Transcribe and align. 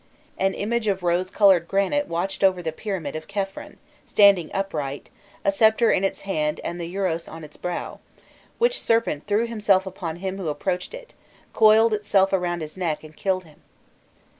An 0.39 0.55
image 0.55 0.87
of 0.87 1.03
rose 1.03 1.29
coloured 1.29 1.67
granite 1.67 2.07
watched 2.07 2.43
over 2.43 2.63
the 2.63 2.71
pyramid 2.71 3.15
of 3.15 3.27
Khephren, 3.27 3.77
standing 4.03 4.49
upright, 4.51 5.11
a 5.45 5.51
sceptre 5.51 5.91
in 5.91 6.03
its 6.03 6.21
hand 6.21 6.59
and 6.63 6.81
the 6.81 6.87
urous 6.95 7.27
on 7.31 7.43
its 7.43 7.55
brow, 7.55 7.99
"which 8.57 8.81
serpent 8.81 9.27
threw 9.27 9.45
himself 9.45 9.85
upon 9.85 10.15
him 10.15 10.39
who 10.39 10.47
approached 10.49 10.95
it, 10.95 11.13
coiled 11.53 11.93
itself 11.93 12.33
around 12.33 12.61
his 12.61 12.75
neck, 12.75 13.03
and 13.03 13.15
killed 13.15 13.43
him." 13.43 13.61